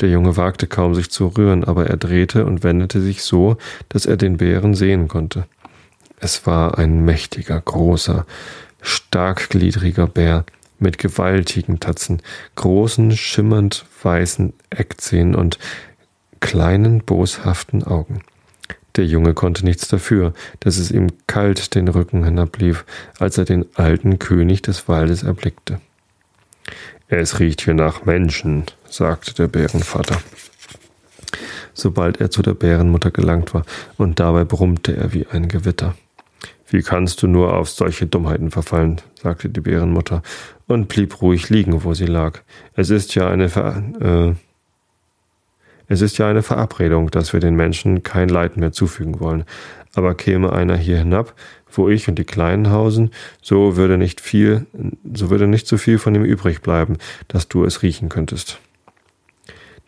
[0.00, 3.56] Der Junge wagte kaum sich zu rühren, aber er drehte und wendete sich so,
[3.88, 5.46] dass er den Bären sehen konnte.
[6.18, 8.26] Es war ein mächtiger, großer,
[8.82, 10.44] starkgliedriger Bär,
[10.78, 12.22] mit gewaltigen Tatzen,
[12.56, 15.58] großen, schimmernd weißen Eckzähnen und
[16.40, 18.22] kleinen, boshaften Augen.
[18.96, 22.84] Der Junge konnte nichts dafür, dass es ihm kalt den Rücken hinablief,
[23.18, 25.80] als er den alten König des Waldes erblickte.
[27.12, 30.22] Es riecht hier nach Menschen, sagte der Bärenvater.
[31.74, 33.64] Sobald er zu der Bärenmutter gelangt war,
[33.98, 35.96] und dabei brummte er wie ein Gewitter.
[36.68, 39.00] Wie kannst du nur auf solche Dummheiten verfallen?
[39.20, 40.22] sagte die Bärenmutter
[40.68, 42.42] und blieb ruhig liegen, wo sie lag.
[42.74, 44.34] Es ist ja eine Ver äh,
[45.88, 49.42] es ist ja eine Verabredung, dass wir den Menschen kein Leid mehr zufügen wollen.
[49.96, 51.34] Aber käme einer hier hinab,
[51.72, 53.10] wo ich und die Kleinen hausen,
[53.42, 54.66] so würde nicht viel,
[55.12, 58.58] so würde nicht so viel von ihm übrig bleiben, dass du es riechen könntest.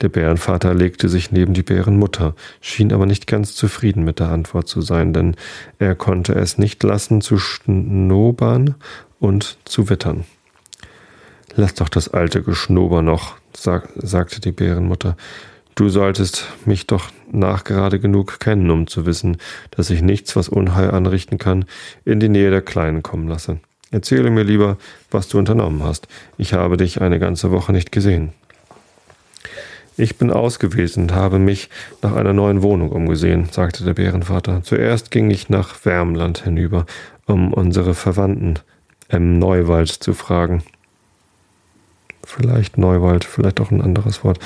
[0.01, 4.67] Der Bärenvater legte sich neben die Bärenmutter, schien aber nicht ganz zufrieden mit der Antwort
[4.67, 5.37] zu sein, denn
[5.79, 8.75] er konnte es nicht lassen zu schnobern
[9.21, 10.25] und zu wittern.
[11.55, 15.17] Lass doch das alte Geschnober noch, sag, sagte die Bärenmutter.
[15.75, 19.39] Du solltest mich doch nachgerade genug kennen, um zu wissen,
[19.71, 21.65] dass ich nichts, was Unheil anrichten kann,
[22.05, 23.59] in die Nähe der Kleinen kommen lasse.
[23.91, 24.77] Erzähle mir lieber,
[25.11, 26.09] was du unternommen hast.
[26.37, 28.33] Ich habe dich eine ganze Woche nicht gesehen.
[29.97, 31.69] Ich bin ausgewesen und habe mich
[32.01, 34.63] nach einer neuen Wohnung umgesehen, sagte der Bärenvater.
[34.63, 36.87] Zuerst ging ich nach Wärmland hinüber,
[37.27, 38.59] um unsere Verwandten
[39.09, 40.63] im Neuwald zu fragen.
[42.25, 44.39] Vielleicht Neuwald, vielleicht auch ein anderes Wort,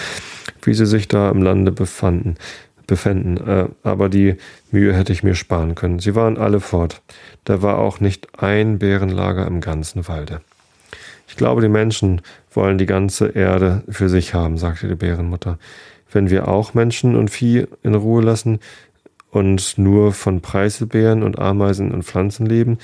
[0.66, 2.36] wie sie sich da im Lande befanden,
[2.86, 3.36] befänden.
[3.46, 4.36] Äh, aber die
[4.70, 5.98] Mühe hätte ich mir sparen können.
[5.98, 7.02] Sie waren alle fort.
[7.44, 10.40] Da war auch nicht ein Bärenlager im ganzen Walde.
[11.28, 15.58] Ich glaube, die Menschen wollen die ganze Erde für sich haben, sagte die Bärenmutter.
[16.10, 18.60] Wenn wir auch Menschen und Vieh in Ruhe lassen
[19.30, 22.78] und nur von Preiselbeeren und Ameisen und Pflanzen leben,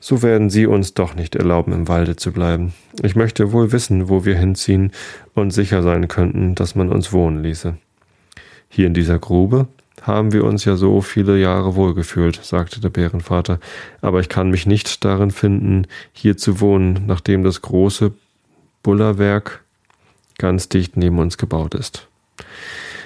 [0.00, 2.74] so werden sie uns doch nicht erlauben, im Walde zu bleiben.
[3.02, 4.92] Ich möchte wohl wissen, wo wir hinziehen
[5.34, 7.76] und sicher sein könnten, dass man uns wohnen ließe.
[8.68, 9.68] Hier in dieser Grube
[10.02, 13.58] haben wir uns ja so viele Jahre wohlgefühlt, sagte der Bärenvater,
[14.00, 18.12] aber ich kann mich nicht darin finden, hier zu wohnen, nachdem das große
[18.82, 19.64] Bullerwerk
[20.38, 22.06] ganz dicht neben uns gebaut ist.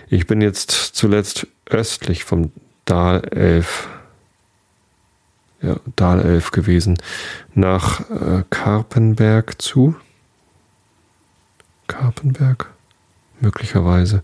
[0.08, 2.50] Ich bin jetzt zuletzt östlich vom
[2.84, 3.88] Dalelf,
[5.62, 6.98] ja, Dalelf gewesen,
[7.54, 9.94] nach äh, Karpenberg zu.
[11.86, 12.70] Karpenberg?
[13.40, 14.22] Möglicherweise,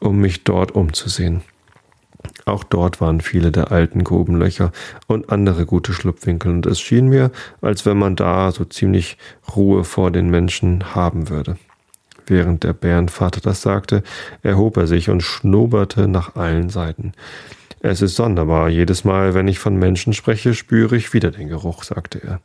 [0.00, 1.42] um mich dort umzusehen.
[2.46, 4.72] Auch dort waren viele der alten Grubenlöcher
[5.06, 9.18] und andere gute Schlupfwinkel, und es schien mir, als wenn man da so ziemlich
[9.54, 11.56] Ruhe vor den Menschen haben würde.
[12.26, 14.02] Während der Bärenvater das sagte,
[14.42, 17.12] erhob er sich und schnoberte nach allen Seiten.
[17.86, 21.84] Es ist sonderbar, jedes Mal, wenn ich von Menschen spreche, spüre ich wieder den Geruch,
[21.84, 22.40] sagte er.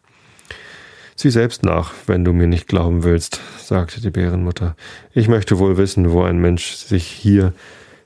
[1.16, 4.76] Sieh selbst nach, wenn du mir nicht glauben willst, sagte die Bärenmutter.
[5.14, 7.54] Ich möchte wohl wissen, wo ein Mensch sich hier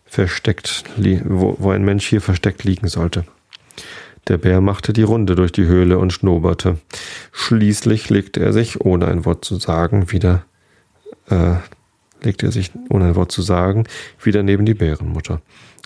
[0.05, 0.83] versteckt,
[1.25, 3.23] wo, wo ein Mensch hier versteckt liegen sollte.
[4.27, 6.77] Der Bär machte die Runde durch die Höhle und schnoberte.
[7.31, 10.45] Schließlich legte er sich, ohne ein Wort zu sagen, wieder,
[11.31, 11.55] äh,
[12.21, 13.85] legte er sich, ohne ein Wort zu sagen,
[14.21, 15.41] wieder neben die Bärenmutter.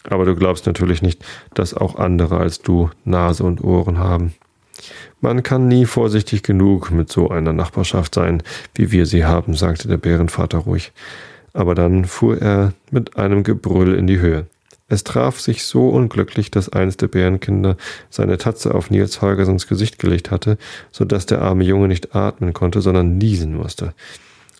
[0.07, 4.33] Aber du glaubst natürlich nicht, dass auch andere als du Nase und Ohren haben.
[5.21, 8.43] Man kann nie vorsichtig genug mit so einer Nachbarschaft sein,
[8.75, 10.93] wie wir sie haben, sagte der Bärenvater ruhig
[11.57, 14.45] aber dann fuhr er mit einem Gebrüll in die Höhe.
[14.89, 17.77] Es traf sich so unglücklich, dass eines der Bärenkinder
[18.11, 20.59] seine Tatze auf Nils Holgersons Gesicht gelegt hatte,
[20.91, 23.95] so dass der arme Junge nicht atmen konnte, sondern niesen musste.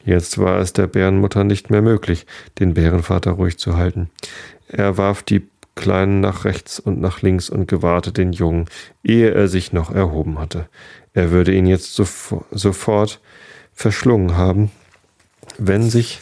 [0.06, 2.26] Jetzt war es der Bärenmutter nicht mehr möglich,
[2.60, 4.10] den Bärenvater ruhig zu halten.
[4.68, 8.66] Er warf die Kleinen nach rechts und nach links und gewahrte den Jungen,
[9.04, 10.68] ehe er sich noch erhoben hatte.
[11.14, 13.22] Er würde ihn jetzt sofort
[13.74, 14.72] verschlungen haben,
[15.58, 16.20] wenn sich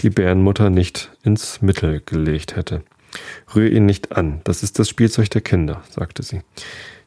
[0.00, 2.82] die Bärenmutter nicht ins Mittel gelegt hätte.
[3.54, 6.40] Rühr ihn nicht an, das ist das Spielzeug der Kinder, sagte sie.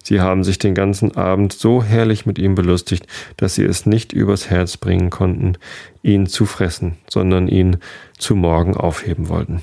[0.03, 3.05] Sie haben sich den ganzen Abend so herrlich mit ihm belustigt,
[3.37, 5.57] dass sie es nicht übers Herz bringen konnten,
[6.01, 7.77] ihn zu fressen, sondern ihn
[8.17, 9.61] zu morgen aufheben wollten.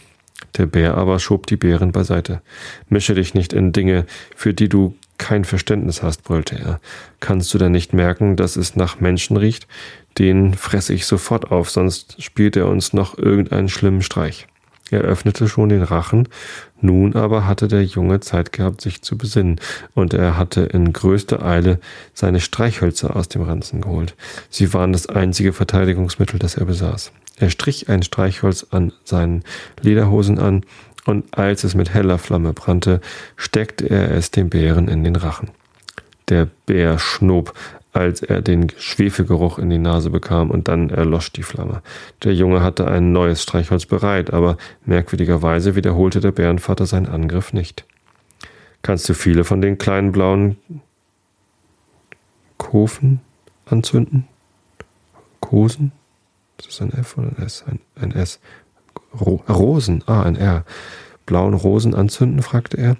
[0.57, 2.41] Der Bär aber schob die Beeren beiseite.
[2.89, 6.81] Mische dich nicht in Dinge, für die du kein Verständnis hast, brüllte er.
[7.21, 9.67] Kannst du denn nicht merken, dass es nach Menschen riecht?
[10.19, 14.47] Den fresse ich sofort auf, sonst spielt er uns noch irgendeinen schlimmen Streich.
[14.91, 16.29] Er öffnete schon den Rachen,
[16.81, 19.61] nun aber hatte der Junge Zeit gehabt, sich zu besinnen,
[19.95, 21.81] und er hatte in größter Eile
[22.15, 24.15] seine Streichhölzer aus dem Ranzen geholt.
[24.49, 27.11] Sie waren das einzige Verteidigungsmittel, das er besaß.
[27.39, 29.45] Er strich ein Streichholz an seinen
[29.81, 30.65] Lederhosen an,
[31.05, 33.01] und als es mit heller Flamme brannte,
[33.37, 35.51] steckte er es dem Bären in den Rachen.
[36.29, 37.55] Der Bär schnob
[37.97, 41.81] als er den Schwefelgeruch in die Nase bekam und dann erlosch die Flamme.
[42.23, 47.85] Der Junge hatte ein neues Streichholz bereit, aber merkwürdigerweise wiederholte der Bärenvater seinen Angriff nicht.
[48.83, 50.59] Kannst du viele von den kleinen blauen
[52.59, 53.21] Kofen
[53.65, 54.29] anzünden?
[55.41, 55.93] Kosen?
[56.59, 57.65] Ist das ein F oder ein S?
[57.67, 58.41] Ein, ein S.
[59.19, 60.65] Ro Rosen, ah, ein R.
[61.27, 62.43] Blauen Rosen anzünden?
[62.43, 62.97] fragte er.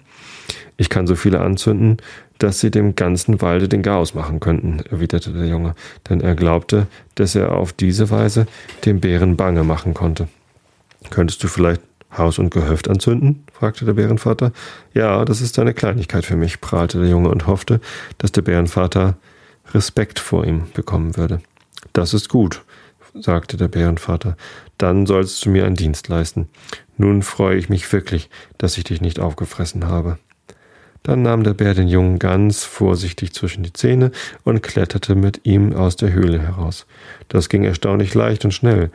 [0.77, 1.97] Ich kann so viele anzünden,
[2.37, 5.73] dass sie dem ganzen Walde den Chaos machen könnten, erwiderte der Junge,
[6.07, 8.45] denn er glaubte, dass er auf diese Weise
[8.85, 10.27] dem Bären bange machen konnte.
[11.09, 11.81] Könntest du vielleicht
[12.15, 13.43] Haus und Gehöft anzünden?
[13.51, 14.51] fragte der Bärenvater.
[14.93, 17.81] Ja, das ist eine Kleinigkeit für mich, prahlte der Junge und hoffte,
[18.19, 19.17] dass der Bärenvater
[19.73, 21.41] Respekt vor ihm bekommen würde.
[21.93, 22.61] Das ist gut,
[23.13, 24.37] sagte der Bärenvater.
[24.77, 26.49] Dann sollst du mir einen Dienst leisten.
[26.97, 30.17] Nun freue ich mich wirklich, dass ich dich nicht aufgefressen habe.
[31.03, 34.11] Dann nahm der Bär den Jungen ganz vorsichtig zwischen die Zähne
[34.43, 36.85] und kletterte mit ihm aus der Höhle heraus.
[37.29, 38.91] Das ging erstaunlich leicht und schnell,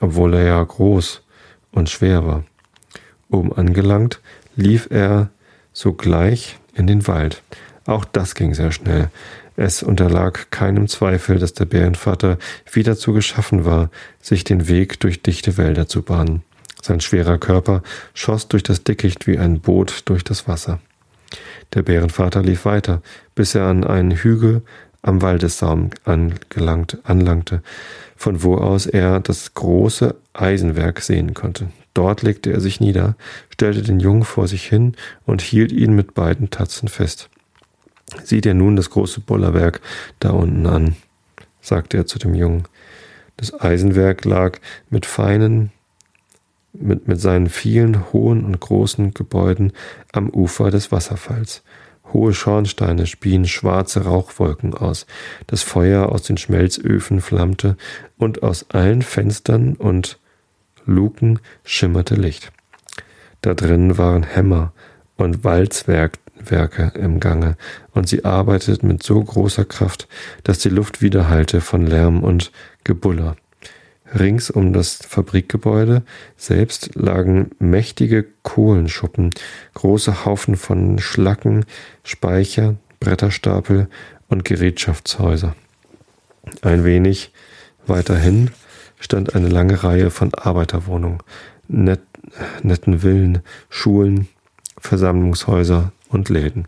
[0.00, 1.22] obwohl er ja groß
[1.70, 2.44] und schwer war.
[3.30, 4.20] Oben angelangt,
[4.56, 5.30] lief er
[5.72, 7.42] sogleich in den Wald.
[7.86, 9.10] Auch das ging sehr schnell.
[9.56, 12.38] Es unterlag keinem Zweifel, dass der Bärenvater
[12.70, 16.42] wieder dazu geschaffen war, sich den Weg durch dichte Wälder zu bahnen.
[16.80, 17.82] Sein schwerer Körper
[18.14, 20.80] schoss durch das Dickicht wie ein Boot durch das Wasser.
[21.74, 23.02] Der Bärenvater lief weiter,
[23.34, 24.62] bis er an einen Hügel
[25.02, 27.62] am Waldessaum angelangt, anlangte,
[28.16, 31.68] von wo aus er das große Eisenwerk sehen konnte.
[31.94, 33.16] Dort legte er sich nieder,
[33.50, 37.28] stellte den Jungen vor sich hin und hielt ihn mit beiden Tatzen fest.
[38.22, 39.80] Sieh dir nun das große Bullerwerk
[40.20, 40.96] da unten an,
[41.60, 42.64] sagte er zu dem Jungen.
[43.36, 44.58] Das Eisenwerk lag
[44.90, 45.72] mit feinen
[46.72, 49.72] mit, mit seinen vielen hohen und großen Gebäuden
[50.12, 51.62] am Ufer des Wasserfalls.
[52.12, 55.06] Hohe Schornsteine spien schwarze Rauchwolken aus,
[55.46, 57.76] das Feuer aus den Schmelzöfen flammte,
[58.18, 60.18] und aus allen Fenstern und
[60.84, 62.52] Luken schimmerte Licht.
[63.40, 64.72] Da drin waren Hämmer
[65.16, 66.18] und Walzwerke
[66.94, 67.56] im Gange,
[67.94, 70.08] und sie arbeiteten mit so großer Kraft,
[70.44, 72.52] dass die Luft widerhallte von Lärm und
[72.84, 73.36] Gebuller.
[74.14, 76.02] Rings um das Fabrikgebäude
[76.36, 79.30] selbst lagen mächtige Kohlenschuppen,
[79.74, 81.64] große Haufen von Schlacken,
[82.04, 83.88] Speicher, Bretterstapel
[84.28, 85.54] und Gerätschaftshäuser.
[86.60, 87.32] Ein wenig
[87.86, 88.50] weiterhin
[88.98, 91.20] stand eine lange Reihe von Arbeiterwohnungen,
[91.68, 92.00] net,
[92.62, 94.28] netten Villen, Schulen,
[94.78, 96.66] Versammlungshäuser und Läden.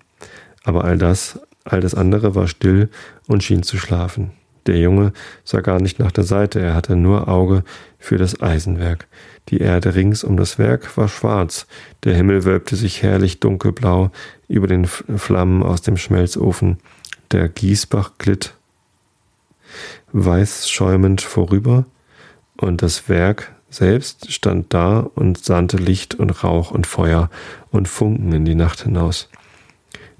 [0.64, 2.88] Aber all das, all das andere war still
[3.28, 4.32] und schien zu schlafen.
[4.66, 5.12] Der Junge
[5.44, 7.64] sah gar nicht nach der Seite, er hatte nur Auge
[7.98, 9.06] für das Eisenwerk.
[9.50, 11.66] Die Erde rings um das Werk war schwarz,
[12.04, 14.10] der Himmel wölbte sich herrlich dunkelblau
[14.48, 16.78] über den Flammen aus dem Schmelzofen.
[17.30, 18.54] Der Gießbach glitt
[20.12, 21.84] weiß schäumend vorüber,
[22.56, 27.28] und das Werk selbst stand da und sandte Licht und Rauch und Feuer
[27.70, 29.28] und Funken in die Nacht hinaus.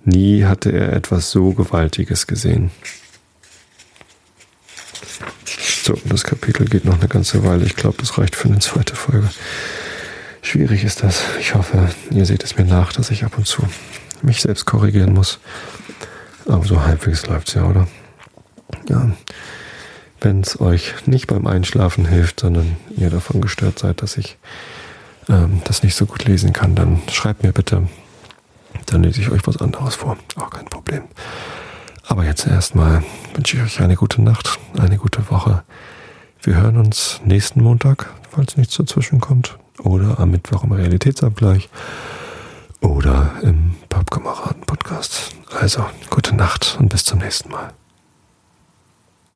[0.04, 2.70] Nie hatte er etwas so Gewaltiges gesehen.
[5.82, 7.64] So, das Kapitel geht noch eine ganze Weile.
[7.64, 9.28] Ich glaube, das reicht für eine zweite Folge.
[10.42, 11.22] Schwierig ist das.
[11.40, 13.62] Ich hoffe, ihr seht es mir nach, dass ich ab und zu
[14.22, 15.38] mich selbst korrigieren muss.
[16.46, 17.86] Aber so halbwegs läuft es ja, oder?
[18.88, 19.10] Ja.
[20.20, 24.38] Wenn es euch nicht beim Einschlafen hilft, sondern ihr davon gestört seid, dass ich
[25.28, 27.88] ähm, das nicht so gut lesen kann, dann schreibt mir bitte.
[28.86, 30.16] Dann lese ich euch was anderes vor.
[30.36, 31.02] Auch kein Problem.
[32.06, 33.02] Aber jetzt erstmal
[33.34, 35.64] wünsche ich euch eine gute Nacht, eine gute Woche.
[36.42, 39.58] Wir hören uns nächsten Montag, falls nichts dazwischen kommt.
[39.78, 41.68] Oder am Mittwoch im Realitätsabgleich.
[42.80, 45.34] Oder im Pappkameraden-Podcast.
[45.58, 47.72] Also, gute Nacht und bis zum nächsten Mal.